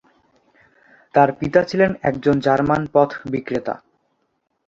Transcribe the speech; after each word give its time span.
তার 1.13 1.29
পিতা 1.39 1.61
ছিলেন 1.63 1.91
একজন 2.01 2.35
জার্মান 2.39 2.81
পথ 2.93 3.09
বিক্রেতা। 3.25 3.73